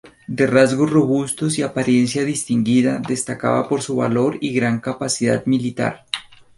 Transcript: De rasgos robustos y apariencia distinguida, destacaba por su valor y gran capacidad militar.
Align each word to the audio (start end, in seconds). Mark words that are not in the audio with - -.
De 0.25 0.47
rasgos 0.47 0.89
robustos 0.89 1.59
y 1.59 1.61
apariencia 1.61 2.25
distinguida, 2.25 2.99
destacaba 3.07 3.69
por 3.69 3.83
su 3.83 3.97
valor 3.97 4.39
y 4.41 4.51
gran 4.51 4.79
capacidad 4.81 5.45
militar. 5.45 6.05